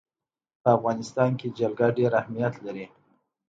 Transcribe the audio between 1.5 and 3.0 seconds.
جلګه ډېر اهمیت لري.